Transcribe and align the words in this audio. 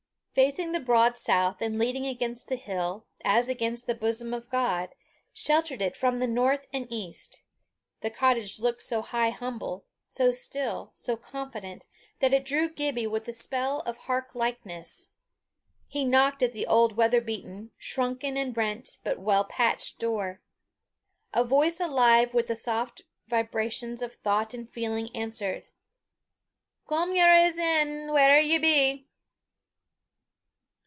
Facing 0.33 0.71
the 0.71 0.79
broad 0.79 1.17
south, 1.17 1.61
and 1.61 1.77
leaning 1.77 2.05
against 2.07 2.47
the 2.47 2.55
hill, 2.55 3.05
as 3.21 3.49
against 3.49 3.85
the 3.85 3.93
bosom 3.93 4.33
of 4.33 4.49
God, 4.49 4.95
sheltering 5.33 5.81
it 5.81 5.97
from 5.97 6.19
the 6.19 6.25
north 6.25 6.65
and 6.71 6.87
east, 6.89 7.41
the 7.99 8.09
cottage 8.09 8.57
looked 8.57 8.81
so 8.81 9.01
high 9.01 9.31
humble, 9.31 9.83
so 10.07 10.31
still, 10.31 10.93
so 10.95 11.17
confident, 11.17 11.85
that 12.21 12.33
it 12.33 12.45
drew 12.45 12.69
Gibbie 12.69 13.05
with 13.07 13.25
the 13.25 13.33
spell 13.33 13.81
of 13.81 13.97
heart 13.97 14.33
likeness. 14.33 15.09
He 15.89 16.05
knocked 16.05 16.41
at 16.41 16.53
the 16.53 16.65
old, 16.65 16.95
weather 16.95 17.19
beaten, 17.19 17.71
shrunk 17.77 18.23
and 18.23 18.55
rent, 18.55 18.99
but 19.03 19.19
well 19.19 19.43
patched 19.43 19.99
door. 19.99 20.39
A 21.33 21.43
voice, 21.43 21.81
alive 21.81 22.33
with 22.33 22.47
the 22.47 22.55
soft 22.55 23.01
vibrations 23.27 24.01
of 24.01 24.13
thought 24.15 24.53
and 24.53 24.69
feeling, 24.71 25.13
answered, 25.13 25.65
"Come 26.87 27.13
yer 27.15 27.27
wa's 27.43 27.57
in, 27.57 28.07
whae'er 28.13 28.39
ye 28.39 28.57
be." 28.57 29.07